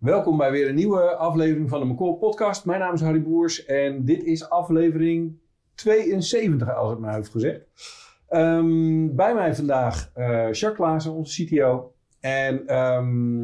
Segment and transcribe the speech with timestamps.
[0.00, 2.64] Welkom bij weer een nieuwe aflevering van de McCall podcast.
[2.64, 5.40] Mijn naam is Harry Boers en dit is aflevering
[5.74, 7.66] 72 als ik mij heeft gezegd.
[8.28, 11.94] Ehm, bij mij vandaag uh, Jacques Klaassen, onze CTO.
[12.20, 13.40] En ehm,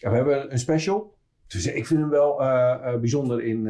[0.00, 1.16] we hebben een special.
[1.46, 2.46] Dus ik vind hem wel uh,
[2.84, 3.68] uh, bijzonder in,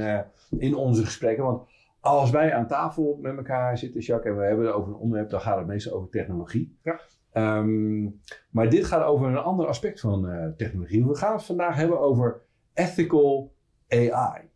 [0.58, 1.44] in onze gesprekken.
[1.44, 1.68] Want
[2.00, 5.30] als wij aan tafel met elkaar zitten, Jacques, en we hebben het over een onderwerp,
[5.30, 6.78] dan gaat het meestal over technologie.
[6.82, 7.00] Ja.
[7.36, 8.20] Um,
[8.50, 11.06] maar dit gaat over een ander aspect van uh, technologie.
[11.06, 12.40] We gaan het vandaag hebben over
[12.74, 13.54] ethical
[13.88, 14.48] AI.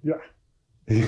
[0.00, 0.20] Ja.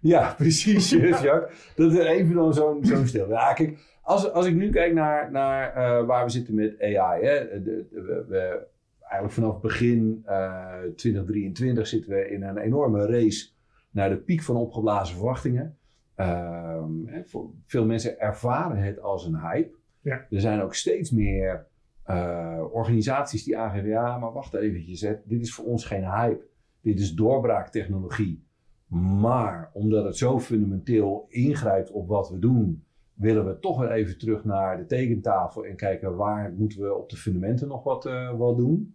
[0.00, 1.72] ja, precies, Jacques.
[1.74, 3.28] Dat is even dan zo'n zo'n stil.
[3.28, 7.24] Ja, kijk, als, als ik nu kijk naar, naar uh, waar we zitten met AI.
[7.24, 8.66] Hè, de, de, we, we,
[9.00, 13.48] eigenlijk vanaf begin uh, 2023 zitten we in een enorme race
[13.90, 15.76] naar de piek van opgeblazen verwachtingen.
[16.20, 19.76] Um, hè, voor veel mensen ervaren het als een hype.
[20.00, 20.26] Ja.
[20.30, 21.66] Er zijn ook steeds meer
[22.06, 26.46] uh, organisaties die aangeven: ja, maar wacht eventjes, hè, dit is voor ons geen hype.
[26.80, 28.46] Dit is doorbraaktechnologie.
[29.20, 34.18] Maar omdat het zo fundamenteel ingrijpt op wat we doen, willen we toch weer even
[34.18, 38.38] terug naar de tekentafel en kijken waar moeten we op de fundamenten nog wat, uh,
[38.38, 38.94] wat doen.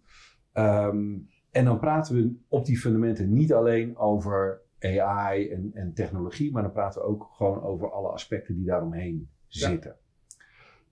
[0.52, 6.52] Um, en dan praten we op die fundamenten niet alleen over AI en, en, technologie,
[6.52, 9.68] maar dan praten we ook gewoon over alle aspecten die daaromheen Ja.
[9.68, 9.96] zitten.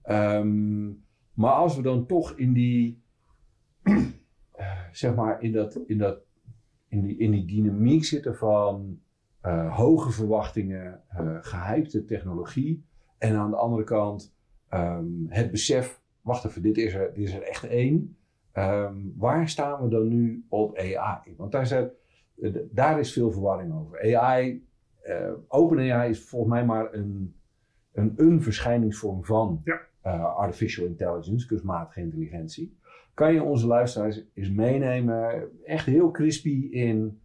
[0.05, 3.03] Um, maar als we dan toch in die,
[3.83, 4.07] uh,
[4.91, 6.19] zeg maar, in, dat, in, dat,
[6.87, 8.99] in, die, in die dynamiek zitten van
[9.45, 12.85] uh, hoge verwachtingen, uh, gehypte technologie,
[13.17, 14.35] en aan de andere kant
[14.73, 18.17] um, het besef, wacht even, dit is er, dit is er echt één.
[18.53, 21.33] Um, waar staan we dan nu op AI?
[21.37, 21.89] Want daar, zijn,
[22.71, 24.15] daar is veel verwarring over.
[24.15, 24.65] AI,
[25.05, 27.35] uh, OpenAI is volgens mij maar een,
[27.91, 29.81] een, een verschijningsvorm van ja.
[30.05, 32.77] uh, artificial intelligence, kunstmatige intelligentie.
[33.13, 37.21] Kan je onze luisteraars eens meenemen, echt heel crispy in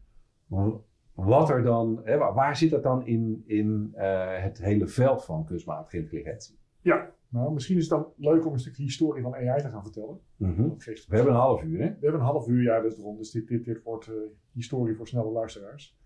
[1.14, 5.44] wat er dan, hè, waar zit dat dan in, in uh, het hele veld van
[5.44, 6.58] kunstmatige intelligentie?
[6.80, 9.82] Ja, nou, misschien is het dan leuk om een stukje historie van AI te gaan
[9.82, 10.20] vertellen.
[10.36, 10.76] Mm -hmm.
[10.78, 11.86] We hebben een half uur, hè?
[11.86, 13.16] We hebben een half uur, ja, dus erom.
[13.16, 14.14] Dus dit, dit, dit wordt uh,
[14.52, 15.98] historie voor snelle luisteraars.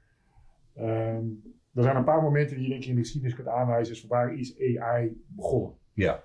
[0.79, 1.43] Um,
[1.75, 3.95] er zijn een paar momenten die je denk ik in de geschiedenis kunt aanwijzen.
[3.95, 5.75] Is waar is AI begonnen?
[5.93, 6.25] Ja.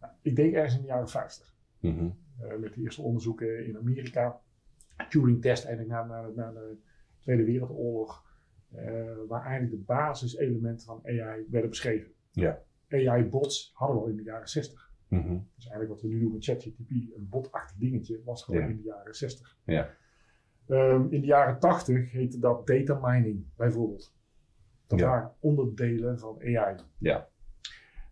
[0.00, 1.56] Nou, ik denk ergens in de jaren 50.
[1.80, 2.16] Mm -hmm.
[2.42, 4.40] uh, met de eerste onderzoeken in Amerika.
[5.08, 6.76] Turing-test eigenlijk na, na, na, de
[7.20, 8.28] Tweede Wereldoorlog.
[8.74, 12.12] Uh, waar eigenlijk de basiselementen van AI werden beschreven.
[12.30, 12.62] Ja.
[12.92, 14.88] AI-bots hadden we al in de jaren 60.
[15.08, 15.48] Mm -hmm.
[15.54, 18.66] Dus eigenlijk wat we nu doen met ChatGPT, een botachtig dingetje, was gewoon Ja.
[18.68, 19.58] in de jaren 60.
[19.64, 19.90] Ja.
[20.66, 24.14] Um, in de jaren 80 heette dat data mining, bijvoorbeeld.
[24.86, 25.06] Dat Ja.
[25.06, 26.76] waren onderdelen van AI.
[26.98, 27.28] Ja.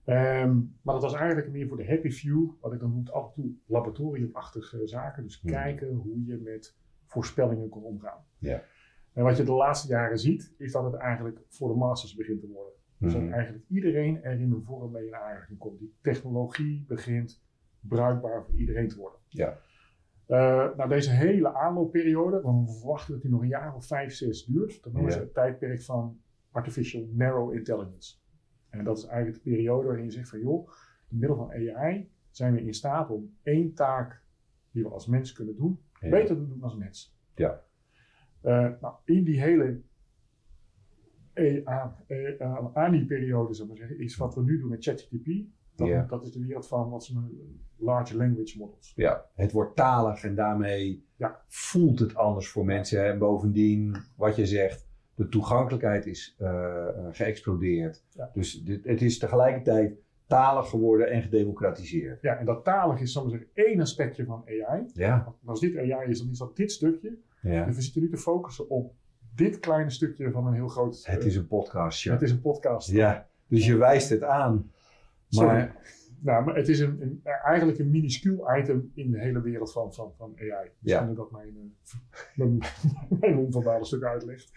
[0.07, 3.27] Um, maar dat was eigenlijk meer voor de happy few, wat ik dan noem af
[3.27, 5.23] en toe laboratoriumachtige zaken.
[5.23, 5.53] Dus Mhm.
[5.53, 8.25] kijken hoe je met voorspellingen kon omgaan.
[8.39, 8.63] Ja.
[9.13, 12.41] En wat je de laatste jaren ziet, is dat het eigenlijk voor de masters begint
[12.41, 12.73] te worden.
[12.99, 13.25] Dus Mhm.
[13.25, 15.79] dat eigenlijk iedereen er in een vorm mee in aanraking komt.
[15.79, 17.43] Die technologie begint
[17.81, 19.21] bruikbaar voor iedereen te worden.
[19.29, 19.59] Ja.
[20.29, 20.37] Uh,
[20.77, 24.45] nou, deze hele aanloopperiode, want we verwachten dat die nog een jaar of vijf, zes
[24.45, 24.83] duurt.
[24.83, 25.05] Dan is Ja.
[25.19, 26.21] het het tijdperk van
[26.51, 28.17] artificial narrow intelligence.
[28.71, 30.67] En dat is eigenlijk de periode waarin je zegt van joh,
[31.09, 34.23] door middel van AI zijn we in staat om één taak
[34.71, 36.09] die we als mens kunnen doen, Ja.
[36.09, 37.17] beter te doen als mens.
[37.35, 37.63] Ja.
[38.45, 39.81] Uh, nou, in die hele
[42.73, 45.31] ANI-periode, zou ik maar zeggen, is wat we nu doen met ChatGPT.
[45.75, 46.05] Dat, Ja.
[46.09, 48.93] dat is de wereld van wat ze noemen large language models.
[48.97, 51.41] Ja, het wordt talig en daarmee Ja.
[51.47, 53.05] voelt het anders voor mensen.
[53.07, 58.05] En bovendien, wat je zegt, de toegankelijkheid is uh, uh, geëxplodeerd.
[58.11, 58.31] Ja.
[58.33, 62.23] Dus dit, het is tegelijkertijd talig geworden en gedemocratiseerd.
[62.23, 64.85] Ja, en dat talig is, zal ik maar zeggen, één aspectje van AI.
[64.93, 67.19] Ja, Want Als dit AI is, dan is dat dit stukje.
[67.43, 67.67] ja.
[67.67, 68.95] En we zitten nu te focussen op
[69.39, 71.07] dit kleine stukje van een heel groot...
[71.07, 72.91] Het eh, is een podcast, het is een podcast.
[72.91, 74.71] Ja, dus je wijst het aan.
[75.29, 75.49] Sorry.
[75.49, 79.73] Maar Nou, maar het is een, een, eigenlijk een minuscuul item in de hele wereld
[79.73, 80.71] van, van, van AI.
[80.79, 81.55] Misschien dat dat mijn,
[82.37, 82.61] uh,
[83.21, 84.53] mijn, mijn stuk uitlegt.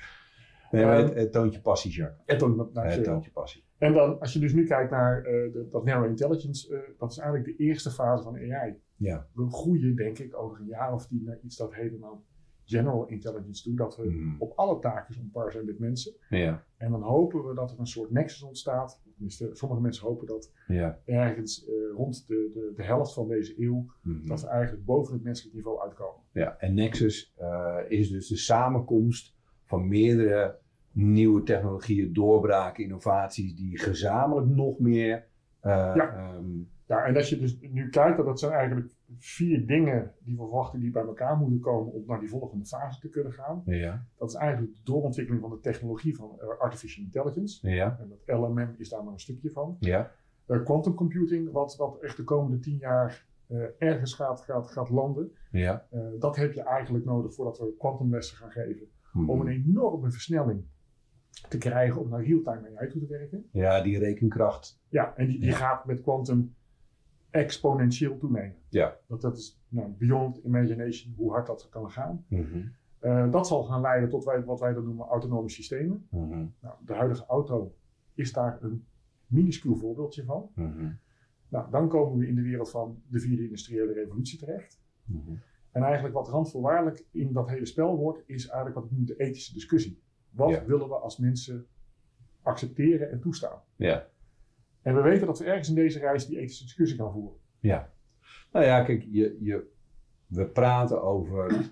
[0.72, 2.26] nee, maar Ehm, het, het toont je passie, Jacques.
[2.26, 3.10] En, dan, nou, Het sorry.
[3.10, 3.64] toont je passie.
[3.78, 7.12] en dan, als je dus nu kijkt naar uh, de, dat narrow intelligence, uh, dat
[7.12, 8.76] is eigenlijk de eerste fase van AI.
[8.96, 9.28] Ja.
[9.34, 12.18] We groeien, denk ik, over een jaar of tien naar iets dat nou
[12.72, 13.76] general intelligence toe.
[13.76, 14.36] Dat we Mm.
[14.40, 16.14] op alle taakjes on par zijn met mensen.
[16.30, 19.02] Ja, En dan hopen we dat er een soort nexus ontstaat.
[19.14, 21.00] Tenminste, sommige mensen hopen dat ja.
[21.06, 24.28] ergens uh, rond de, de, de helft van deze eeuw, Mhm.
[24.28, 26.22] dat we eigenlijk boven het menselijk niveau uitkomen.
[26.32, 29.36] Ja, en Nexus uh, is dus de samenkomst
[29.66, 30.58] van meerdere
[30.92, 35.18] nieuwe technologieën, doorbraken, innovaties die gezamenlijk nog meer.
[35.64, 36.34] Uh, Ja.
[36.36, 40.36] um, Ja, en als je dus nu kijkt, dat, dat zijn eigenlijk vier dingen die
[40.36, 43.62] we verwachten die bij elkaar moeten komen om naar die volgende fase te kunnen gaan.
[43.66, 44.06] Ja.
[44.18, 47.70] Dat is eigenlijk de doorontwikkeling van de technologie van uh, artificial intelligence.
[47.70, 47.98] Ja.
[48.00, 49.78] En dat LMM is daar maar een stukje van.
[49.80, 50.12] Ja.
[50.48, 54.90] Uh, quantum computing, wat, wat echt de komende tien jaar uh, ergens gaat, gaat, gaat
[54.90, 55.32] landen.
[55.52, 55.88] Ja.
[56.20, 58.88] dat heb je eigenlijk nodig voordat we quantumlessen gaan geven.
[59.12, 59.30] Hmm.
[59.30, 60.64] Om een enorme versnelling
[61.50, 63.46] te krijgen om naar real-time AI toe te werken.
[63.52, 64.82] Ja, die rekenkracht.
[64.90, 65.56] Ja, en die, die Ja.
[65.56, 66.56] gaat met quantum
[67.32, 68.56] exponentieel toenemen.
[68.70, 68.98] Ja.
[69.08, 72.26] Dat, dat is nou, beyond imagination hoe hard dat kan gaan.
[72.28, 72.62] Mhm.
[73.02, 76.08] Uh, dat zal gaan leiden tot wij, wat wij dan noemen autonome systemen.
[76.10, 76.46] Mhm.
[76.60, 77.76] Nou, de huidige auto
[78.14, 78.86] is daar een
[79.28, 80.50] minuscuul voorbeeldje van.
[80.56, 80.90] Mhm.
[81.48, 84.80] Nou, dan komen we in de wereld van de vierde industriële revolutie terecht.
[85.72, 89.16] En eigenlijk wat randvoorwaardelijk in dat hele spel wordt, is eigenlijk wat ik noem de
[89.18, 90.02] ethische discussie.
[90.30, 90.66] Wat Ja.
[90.66, 91.66] willen we als mensen
[92.42, 93.60] accepteren en toestaan?
[93.76, 94.08] Ja.
[94.82, 97.40] En we weten dat we ergens in deze reis die ethische discussie gaan voeren.
[97.60, 97.90] Ja.
[98.52, 99.70] Nou ja, kijk, je, je,
[100.28, 101.70] we praten over.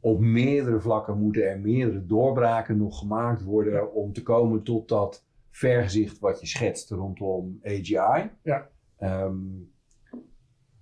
[0.00, 3.72] Op meerdere vlakken moeten er meerdere doorbraken nog gemaakt worden.
[3.72, 3.84] Ja.
[3.84, 8.30] om te komen tot dat vergezicht wat je schetst rondom AGI.
[8.42, 8.68] Ja.
[8.96, 9.36] Ehm,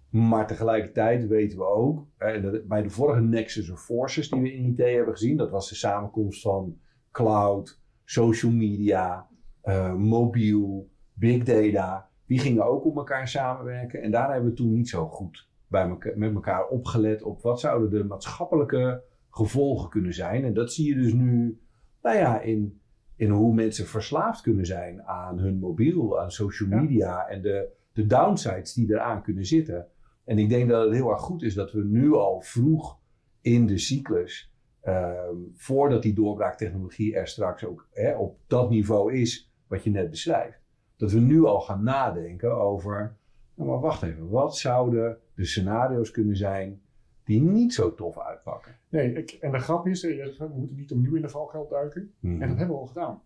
[0.08, 4.52] maar tegelijkertijd weten we ook, eh, dat bij de vorige Nexus of Forces die we
[4.52, 6.78] in IT hebben gezien, dat was de samenkomst van
[7.10, 9.28] cloud, social media,
[9.60, 12.08] eh, mobiel, big data.
[12.26, 14.02] Die gingen ook op elkaar samenwerken.
[14.02, 17.60] En daar hebben we toen niet zo goed bij elkaar, met elkaar opgelet op wat
[17.60, 20.44] zouden de maatschappelijke gevolgen kunnen zijn.
[20.44, 21.60] En dat zie je dus nu,
[22.02, 22.80] nou ja, in,
[23.16, 26.80] in hoe mensen verslaafd kunnen zijn aan hun mobiel, aan social Ja.
[26.80, 29.86] media en de, de downsides die eraan kunnen zitten.
[30.24, 32.98] En ik denk dat het heel erg goed is dat we nu al vroeg
[33.40, 39.52] in de cyclus, ehm, voordat die doorbraaktechnologie er straks ook hè, op dat niveau is
[39.66, 40.60] wat je net beschrijft,
[40.96, 43.16] dat we nu al gaan nadenken over,
[43.54, 46.82] nou maar wacht even, wat zouden de scenario's kunnen zijn
[47.24, 48.76] die niet zo tof uitpakken?
[48.88, 52.12] Nee, ik, en de grap is, eh, we moeten niet opnieuw in de valkuil duiken.
[52.20, 52.42] Mhm.
[52.42, 53.22] En dat hebben we al gedaan.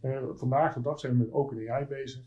[0.00, 2.22] Eh, vandaag de dag zijn we met OpenAI bezig.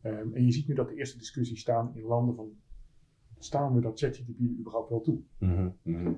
[0.00, 2.52] Ehm, en je ziet nu dat de eerste discussies staan in landen van,
[3.38, 5.20] staan we dat ChatGPT er überhaupt wel toe?
[5.38, 6.12] Mhm, mhm.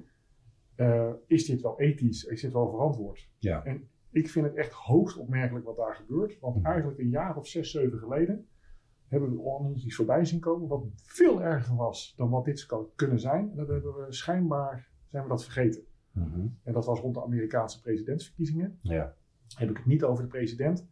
[0.75, 2.25] Eh, is dit wel ethisch?
[2.25, 3.28] Is dit wel verantwoord?
[3.38, 3.64] Ja.
[3.64, 6.38] En ik vind het echt hoogst opmerkelijk wat daar gebeurt.
[6.41, 6.67] Want Mhm.
[6.67, 8.47] eigenlijk een jaar of zes, zeven geleden
[9.08, 12.87] hebben we ons iets voorbij zien komen wat veel erger was dan wat dit kan
[12.94, 13.50] kunnen zijn.
[13.50, 15.82] En dat hebben we schijnbaar, zijn we dat vergeten.
[16.12, 16.47] Mhm.
[16.62, 18.79] En dat was rond de Amerikaanse presidentsverkiezingen.
[18.82, 19.14] Ja.
[19.55, 20.87] Heb ik het niet over de president.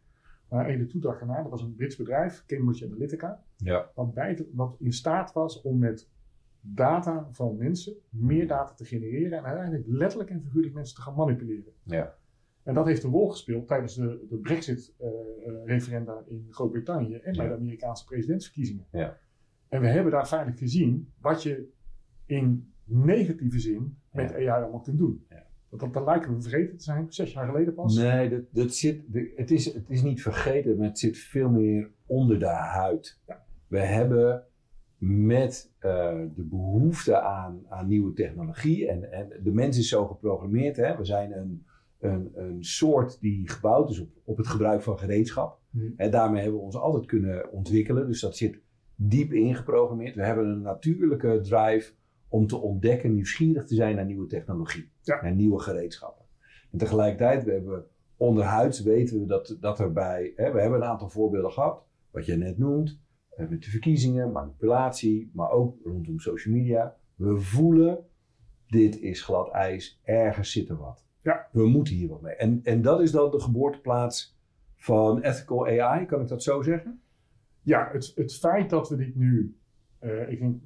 [0.49, 3.45] Maar een de toedag erna, dat was een Brits bedrijf, Cambridge Analytica.
[3.57, 3.91] Ja.
[3.95, 6.11] Wat, bij, wat in staat was om met
[6.61, 9.39] data van mensen meer data te genereren.
[9.39, 11.73] En uiteindelijk letterlijk en figuurlijk mensen te gaan manipuleren.
[11.83, 12.15] Ja.
[12.65, 17.55] En dat heeft een rol gespeeld tijdens de, de Brexit-referenda in Groot-Brittannië en bij de
[17.55, 18.87] Amerikaanse presidentsverkiezingen.
[18.91, 19.19] Ja.
[19.69, 21.69] En we hebben daar feitelijk gezien wat je
[22.27, 24.33] in negatieve zin met.
[24.33, 25.25] AI allemaal kunt doen.
[25.29, 25.47] Ja.
[25.69, 27.97] Want dat, dat lijken we vergeten te zijn, zes jaar geleden pas.
[27.97, 29.03] Nee, dat, dat zit,
[29.37, 33.21] het, is, het is niet vergeten, maar het zit veel meer onder de huid.
[33.27, 33.45] Ja.
[33.67, 34.45] We hebben
[34.99, 40.77] met eh, de behoefte aan, aan nieuwe technologie, en, en de mens is zo geprogrammeerd,
[40.77, 40.97] hè?
[40.97, 41.67] we zijn een,
[42.05, 45.59] een, een soort die gebouwd is op, op het gebruik van gereedschap.
[45.71, 45.95] Hmm.
[45.97, 48.61] En daarmee hebben we ons altijd kunnen ontwikkelen, dus dat zit
[48.95, 50.15] diep ingeprogrammeerd.
[50.15, 51.93] We hebben een natuurlijke drive
[52.29, 55.23] om te ontdekken, nieuwsgierig te zijn naar nieuwe technologie, Ja.
[55.23, 56.25] naar nieuwe gereedschappen.
[56.71, 60.89] En tegelijkertijd, we hebben onderhuids weten we dat, dat er bij, hè, we hebben een
[60.89, 63.01] aantal voorbeelden gehad, wat je net noemt,
[63.37, 66.97] met de verkiezingen, manipulatie, maar ook rondom social media.
[67.15, 67.99] We voelen,
[68.67, 71.04] dit is glad ijs, ergens zit er wat.
[71.25, 71.49] Ja.
[71.53, 72.35] We moeten hier wat mee.
[72.35, 74.39] En, en dat is dan de geboorteplaats
[74.77, 77.01] van ethical AI, kan ik dat zo zeggen?
[77.63, 79.57] Ja, het, het feit dat we dit nu,
[79.99, 80.63] eh, ik denk,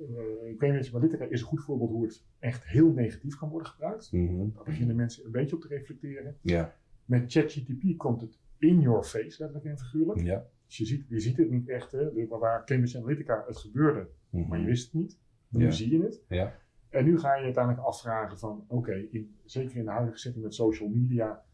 [0.00, 4.10] uh, Cambridge Analytica is een goed voorbeeld hoe het echt heel negatief kan worden gebruikt.
[4.12, 6.36] Daar beginnen mensen een beetje op te reflecteren.
[6.40, 6.74] Ja.
[7.04, 10.20] Met ChatGTP komt het in your face, letterlijk en figuurlijk.
[10.20, 10.46] Ja.
[10.66, 14.60] Dus je ziet, je ziet het niet echt, hè, waar Cambridge Analytica het gebeurde, maar
[14.60, 15.18] je wist het niet.
[15.48, 15.70] Nu Ja.
[15.70, 16.22] zie je het.
[16.28, 16.58] Ja.
[16.94, 19.06] En nu ga je uiteindelijk afvragen van, oké,
[19.44, 21.44] zeker in de huidige setting met social media,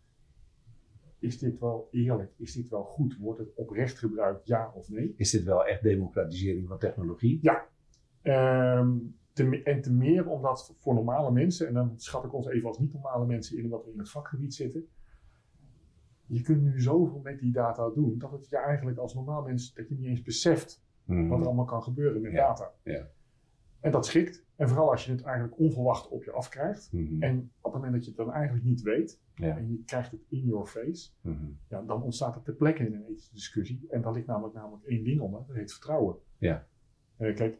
[1.18, 2.32] is dit wel eerlijk?
[2.37, 3.16] Is dit wel goed?
[3.18, 5.14] Wordt het oprecht gebruikt, ja of nee?
[5.16, 7.40] Is dit wel echt democratisering van technologie?
[8.23, 8.97] Ehm,
[9.32, 12.68] te me- en te meer omdat voor normale mensen, en dan schat ik ons even
[12.68, 14.88] als niet-normale mensen in, omdat we in het vakgebied zitten,
[16.26, 19.75] je kunt nu zoveel met die data doen, dat het je eigenlijk als normaal mens,
[19.75, 21.28] dat je niet eens beseft Mhm.
[21.28, 22.73] wat er allemaal kan gebeuren met Ja, data.
[22.82, 23.06] ja.
[23.80, 24.44] En dat schikt.
[24.61, 26.93] En vooral als je het eigenlijk onverwacht op je afkrijgt.
[26.93, 27.23] Mhm.
[27.23, 29.57] En op het moment dat je het dan eigenlijk niet weet, Ja.
[29.57, 31.45] en je krijgt het in your face, Mhm.
[31.69, 33.87] ja, dan ontstaat er ter plekke in een ethische discussie.
[33.88, 36.17] En daar ligt namelijk, namelijk één ding onder, dat heet vertrouwen.
[36.38, 36.67] Ja.
[37.17, 37.59] Eh, kijk,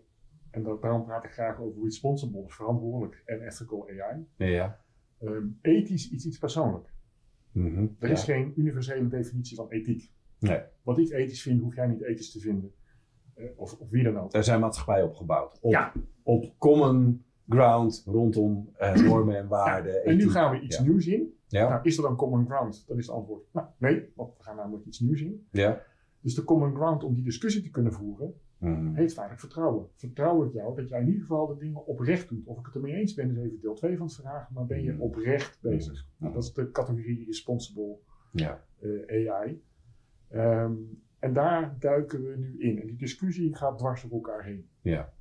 [0.51, 4.27] en dat, daarom praat ik graag over responsible, verantwoordelijk en ethical AI.
[4.37, 4.81] Ja.
[5.21, 6.93] Ehm, ethisch is iets persoonlijk.
[7.53, 7.87] Mhm.
[7.99, 8.13] Er Ja.
[8.15, 10.11] is geen universele definitie van ethiek.
[10.39, 10.61] Nee.
[10.83, 12.73] Wat ik ethisch vind, hoef jij niet ethisch te vinden.
[13.35, 14.31] Eh, of, of wie dan ook.
[14.31, 15.59] Daar zijn maatschappijen op gebouwd.
[15.61, 15.93] Op, Ja.
[16.23, 20.05] Op common ground rondom eh, normen en waarden.
[20.05, 20.83] En nu gaan we iets Ja.
[20.83, 21.35] nieuws in.
[21.47, 21.69] Ja.
[21.69, 22.85] Nou, is er dan common ground?
[22.89, 25.47] Dan is het antwoord, nou nee, want we gaan namelijk iets nieuws in.
[25.51, 25.83] ja.
[26.23, 28.95] Dus de common ground om die discussie te kunnen voeren, Mhm.
[28.95, 29.87] heet feitelijk vertrouwen.
[29.97, 32.47] Vertrouw ik jou dat jij in ieder geval de dingen oprecht doet.
[32.47, 34.83] Of ik het ermee eens ben, is even deel 2 van het vraag, maar ben
[34.83, 35.01] je Mhm.
[35.01, 36.07] oprecht bezig?
[36.17, 37.97] Nou, dat is de categorie responsible
[38.33, 38.65] Ja.
[38.81, 39.63] eh, AI.
[40.29, 40.73] Ehm,
[41.19, 42.81] en daar duiken we nu in.
[42.81, 44.69] En die discussie gaat dwars door elkaar heen.
[44.83, 45.13] Ja.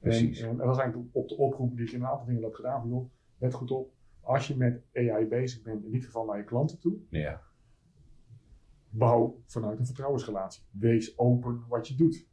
[0.00, 0.40] Precies.
[0.40, 2.80] En, dat is eigenlijk op de oproep die ik in een aantal dingen heb gedaan.
[2.80, 3.92] Van, joh, let goed op.
[4.20, 7.40] Als je met AI bezig bent, in dit geval naar je klanten toe, Ja.
[8.90, 10.62] bouw vanuit een vertrouwensrelatie.
[10.70, 12.28] Wees open wat je doet.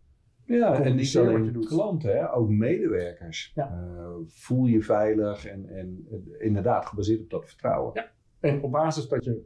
[0.45, 3.51] Ja, en niet alleen klanten, hè, ook medewerkers.
[3.55, 3.71] Ja.
[3.71, 7.91] Eh, voel je veilig en, en eh, inderdaad gebaseerd op dat vertrouwen.
[7.93, 8.11] Ja.
[8.39, 9.45] En op basis dat je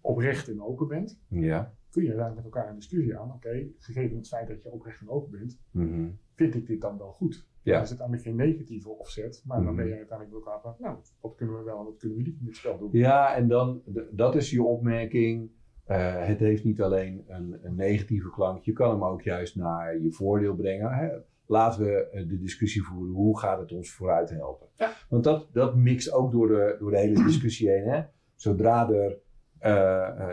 [0.00, 1.74] oprecht en open bent, Ja.
[1.90, 3.32] kun je daar met elkaar een discussie aan.
[3.32, 6.08] Oké, gegeven het feit dat je oprecht en open bent, Mhm.
[6.36, 7.46] Vind ik dit dan wel goed?
[7.62, 7.72] Ja.
[7.72, 9.76] Dan is het eigenlijk geen negatieve offset, maar dan Mhm.
[9.76, 12.22] ben je uiteindelijk met elkaar van, nou, wat kunnen we wel en wat kunnen we
[12.24, 12.88] niet in dit spel doen?
[12.92, 15.50] Ja, en dan, dat is je opmerking.
[15.84, 19.98] Eh, het heeft niet alleen een, een negatieve klank, je kan hem ook juist naar
[20.00, 20.90] je voordeel brengen.
[20.92, 21.08] Hè.
[21.46, 24.66] Laten we eh, de discussie voeren, hoe gaat het ons vooruit helpen?
[24.74, 24.92] Ja.
[25.08, 27.84] Want dat, dat mixt ook door de, door de hele discussie heen.
[27.88, 28.02] Hè.
[28.34, 29.18] Zodra er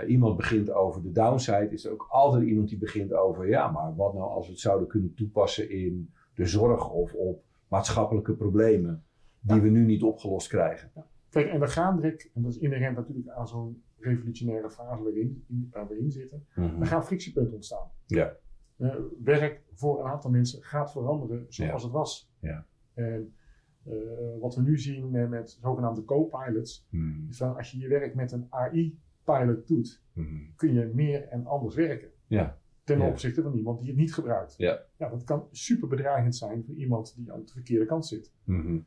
[0.07, 3.95] iemand begint over de downside, is er ook altijd iemand die begint over, ja, maar
[3.95, 9.03] wat nou als we het zouden kunnen toepassen in de zorg of op maatschappelijke problemen
[9.39, 9.61] die Ja.
[9.61, 10.91] we nu niet opgelost krijgen.
[11.29, 15.67] Kijk, en we gaan en dat is inherent natuurlijk aan zo'n revolutionaire fase waarin, in,
[15.71, 16.81] waar we in zitten, Mhm.
[16.81, 17.89] er gaan frictiepunten ontstaan.
[18.05, 18.35] Ja.
[18.77, 21.87] Eh, werk voor een aantal mensen gaat veranderen zoals Ja.
[21.87, 22.31] het was.
[22.39, 22.65] Ja.
[22.93, 23.33] En
[23.83, 23.93] eh,
[24.39, 27.27] wat we nu zien met, met zogenaamde co-pilots, Mhm.
[27.29, 28.47] is van als je je werk met een
[29.25, 30.35] AI-pilot doet, Mhm.
[30.55, 32.09] kun je meer en anders werken.
[32.27, 32.57] Ja.
[32.83, 33.07] Ten Ja.
[33.07, 34.53] opzichte van iemand die het niet gebruikt.
[34.57, 34.81] Ja.
[34.97, 38.33] ja, dat kan super bedreigend zijn voor iemand die aan de verkeerde kant zit.
[38.43, 38.79] Mhm.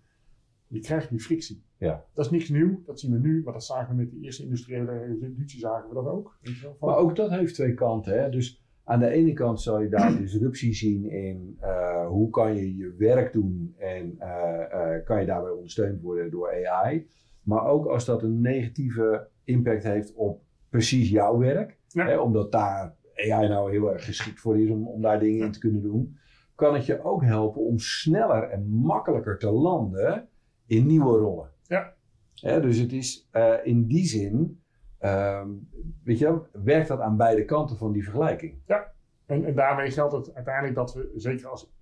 [0.68, 1.64] Je krijgt die frictie.
[1.78, 2.04] Ja.
[2.12, 4.42] Dat is niks nieuw, dat zien we nu, maar dat zagen we met de eerste
[4.42, 6.38] industriële revolutie, zagen we dat ook.
[6.42, 8.22] Van- Maar ook dat heeft twee kanten.
[8.22, 8.30] Hè?
[8.30, 12.76] Dus aan de ene kant zal je daar disruptie zien in eh, hoe kan je
[12.76, 17.06] je werk doen en eh, eh, kan je daarbij ondersteund worden door AI.
[17.46, 22.06] Maar ook als dat een negatieve impact heeft op precies jouw werk, Ja.
[22.06, 25.52] hè, omdat daar AI nou heel erg geschikt voor is om, om daar dingen in
[25.52, 26.16] te kunnen doen,
[26.54, 30.28] kan het je ook helpen om sneller en makkelijker te landen
[30.66, 31.50] in nieuwe rollen.
[31.62, 31.94] Ja.
[32.34, 34.60] Hè, dus het is eh, in die zin,
[34.98, 35.50] ehm,
[36.04, 38.58] weet je, werkt dat aan beide kanten van die vergelijking.
[39.26, 41.72] En, en daarmee geldt het uiteindelijk dat we, zeker als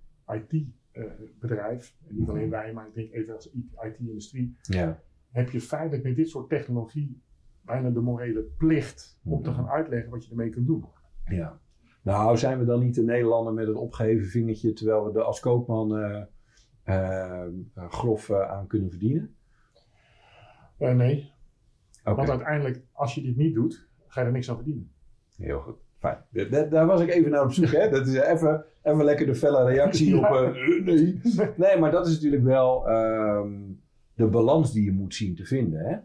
[0.93, 3.51] IT-bedrijf, en niet alleen wij, maar ik denk even als
[3.83, 5.03] IT-industrie, Ja.
[5.35, 7.21] Heb je feitelijk met dit soort technologie
[7.61, 9.59] bijna de morele plicht om te Mhm.
[9.59, 10.85] gaan uitleggen wat je ermee kunt doen.
[11.25, 11.59] ja.
[12.03, 15.39] Nou, zijn we dan niet de Nederlander met het opgeheven vingertje, terwijl we er als
[15.39, 16.21] koopman eh,
[16.83, 19.35] eh, grof eh, aan kunnen verdienen?
[20.77, 21.31] Nee,
[22.03, 24.91] Oké, want uiteindelijk, als je dit niet doet, ga je er niks aan verdienen.
[25.37, 25.75] heel goed.
[25.97, 26.17] Fijn.
[26.31, 27.71] Da- da- Daar was ik even naar op zoek.
[27.71, 27.89] Hè?
[27.89, 30.23] Dat is even, even lekker de felle reactie op.
[30.23, 30.43] Ja.
[30.53, 31.21] eh, nee.
[31.57, 33.64] nee, maar dat is natuurlijk wel ehm,
[34.15, 35.79] de balans die je moet zien te vinden.
[35.79, 35.97] Hè?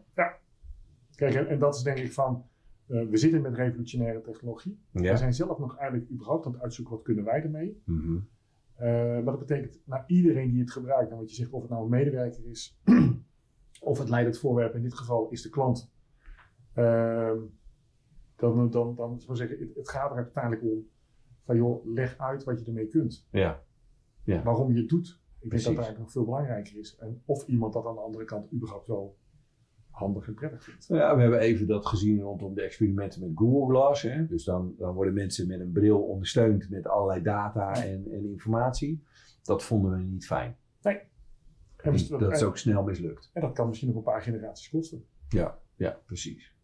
[1.15, 2.45] Kijk, en, en dat is denk ik van,
[2.87, 4.79] eh, we zitten met revolutionaire technologie.
[4.91, 5.17] We Ja.
[5.17, 7.83] zijn zelf nog eigenlijk überhaupt aan het uitzoeken, wat kunnen wij ermee?
[7.85, 8.19] Mhm.
[8.75, 11.71] Eh, maar dat betekent, naar iedereen die het gebruikt, en wat je zegt, of het
[11.71, 12.81] nou een medewerker is,
[13.81, 15.93] of het leidend voorwerp, in dit geval is de klant,
[16.75, 17.39] Ehm,
[18.37, 20.89] dan, dan, dan zou ik zeggen, het, het gaat er uiteindelijk om
[21.45, 23.27] van joh, leg uit wat je ermee kunt.
[23.31, 23.63] Ja.
[24.25, 24.43] Ja.
[24.43, 25.21] Waarom je het doet.
[25.43, 25.65] Ik denk Precies.
[25.65, 26.97] dat dat eigenlijk nog veel belangrijker is.
[26.97, 29.17] En of iemand dat aan de andere kant überhaupt wel
[29.91, 30.89] handig en prettig vindt.
[30.89, 34.03] Nou Ja, we hebben even dat gezien rondom de experimenten met Google Glass.
[34.03, 34.27] Hè?
[34.27, 39.03] Dus dan, dan worden mensen met een bril ondersteund met allerlei data en, en informatie.
[39.43, 40.57] Dat vonden we niet fijn.
[41.83, 43.31] En, we- dat is ook snel mislukt.
[43.33, 45.05] en dat kan misschien nog een paar generaties kosten.
[45.29, 46.55] Ja, ja precies.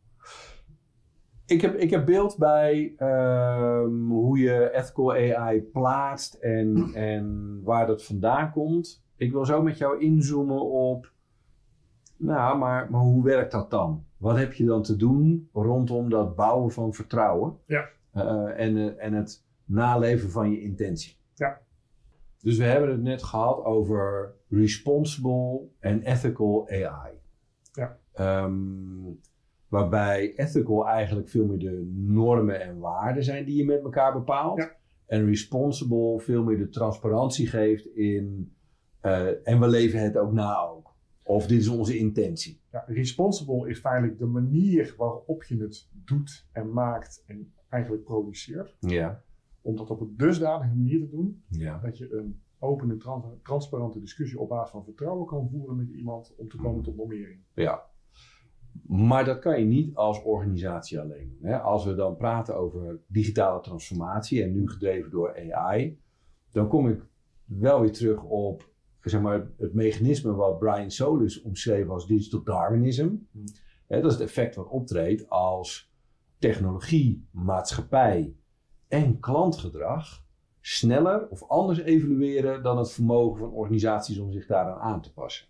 [1.47, 7.87] Ik heb, ik heb beeld bij ehm, hoe je ethical AI plaatst en, en waar
[7.87, 9.05] dat vandaan komt.
[9.17, 11.13] Ik wil zo met jou inzoomen op,
[12.17, 14.05] nou, maar, maar hoe werkt dat dan?
[14.17, 17.89] Wat heb je dan te doen rondom dat bouwen van vertrouwen Ja.
[18.13, 21.17] Eh, en, eh, en het naleven van je intentie?
[21.35, 21.61] Ja.
[22.41, 27.21] Dus we hebben het net gehad over responsible en ethical AI.
[27.73, 27.99] Ja.
[28.13, 29.11] Ehm,
[29.69, 34.59] waarbij ethical eigenlijk veel meer de normen en waarden zijn die je met elkaar bepaalt.
[34.59, 34.77] Ja.
[35.07, 38.55] en responsible veel meer de transparantie geeft in.
[39.01, 40.95] eh, en we leven het ook na ook.
[41.23, 42.61] Of dit is onze intentie.
[42.73, 48.77] Ja, responsible is feitelijk de manier waarop je het doet en maakt en eigenlijk produceert.
[48.81, 49.23] Ja.
[49.63, 51.79] Om dat op een dusdanige manier te doen Ja.
[51.79, 55.89] dat je een open en tran- transparante discussie op basis van vertrouwen kan voeren met
[55.91, 57.41] iemand om te komen tot normering.
[57.55, 57.83] Ja.
[58.87, 61.51] Maar dat kan je niet als organisatie alleen doen.
[61.51, 61.59] Hè?
[61.59, 65.99] Als we dan praten over digitale transformatie en nu gedreven door AI,
[66.51, 67.01] dan kom ik
[67.45, 68.75] wel weer terug op
[69.11, 73.09] zeg maar, het mechanisme wat Brian Solis omschreef als digital Darwinism.
[73.31, 73.45] Hmm.
[73.87, 75.93] Hè, dat is het effect wat optreedt als
[76.39, 78.35] technologie, maatschappij
[78.89, 80.25] en klantgedrag
[80.61, 85.47] sneller of anders evalueren dan het vermogen van organisaties om zich daaraan aan te passen.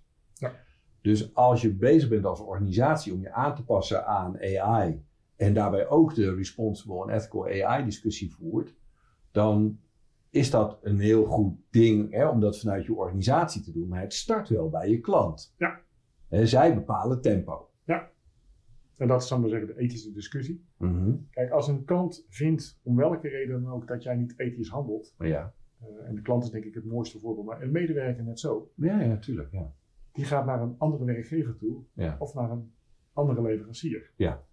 [1.06, 5.04] Dus als je bezig bent als organisatie om je aan te passen aan AI
[5.36, 8.74] en daarbij ook de responsible en ethical AI discussie voert,
[9.30, 9.78] dan
[10.30, 13.88] is dat een heel goed ding hè, om dat vanuit je organisatie te doen.
[13.88, 15.54] Maar het start wel bij je klant.
[15.58, 15.80] Ja.
[16.28, 17.68] Hè, zij bepalen tempo.
[18.96, 20.64] En dat is dan maar zeggen de ethische discussie.
[20.76, 21.14] Mhm.
[21.30, 25.14] Kijk, als een klant vindt, om welke reden dan ook, dat jij niet ethisch handelt,
[25.18, 25.54] Maar ja.
[25.80, 28.70] eh, en de klant is denk ik het mooiste voorbeeld, maar een medewerker net zo,
[28.74, 29.52] Ja, ja, natuurlijk.
[29.52, 29.72] Ja.
[30.16, 32.16] Die gaat naar een andere werkgever toe Ja.
[32.18, 32.72] of naar een
[33.12, 34.12] andere leverancier.
[34.16, 34.44] Ja.